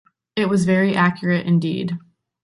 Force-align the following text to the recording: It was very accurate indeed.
It 0.35 0.49
was 0.49 0.65
very 0.65 0.95
accurate 0.95 1.45
indeed. 1.45 1.95